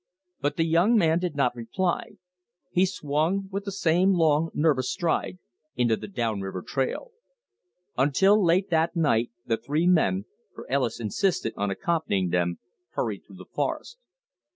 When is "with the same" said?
3.51-4.13